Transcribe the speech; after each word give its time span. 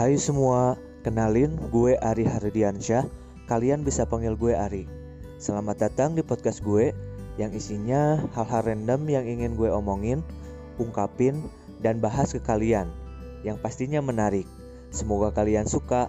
Hai 0.00 0.16
semua, 0.16 0.80
kenalin 1.04 1.60
gue 1.68 1.92
Ari 2.00 2.24
Hardiansyah. 2.24 3.04
Kalian 3.44 3.84
bisa 3.84 4.08
panggil 4.08 4.32
gue 4.32 4.56
Ari. 4.56 4.88
Selamat 5.36 5.76
datang 5.76 6.16
di 6.16 6.24
podcast 6.24 6.64
gue 6.64 6.96
yang 7.36 7.52
isinya 7.52 8.16
hal-hal 8.32 8.64
random 8.64 9.04
yang 9.12 9.28
ingin 9.28 9.60
gue 9.60 9.68
omongin, 9.68 10.24
ungkapin, 10.80 11.44
dan 11.84 12.00
bahas 12.00 12.32
ke 12.32 12.40
kalian 12.40 12.88
yang 13.44 13.60
pastinya 13.60 14.00
menarik. 14.00 14.48
Semoga 14.88 15.36
kalian 15.36 15.68
suka. 15.68 16.08